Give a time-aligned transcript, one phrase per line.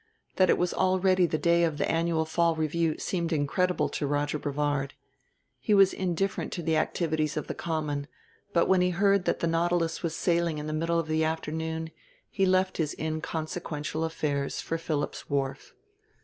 [0.37, 4.39] That it was already the day of the annual Fall Review seemed incredible to Roger
[4.39, 4.95] Brevard.
[5.59, 8.07] He was indifferent to the activities of the Common;
[8.51, 11.91] but when he heard that the Nautilus was sailing in the middle of the afternoon
[12.31, 15.75] he left his inconsequential affairs for Phillips' Wharf.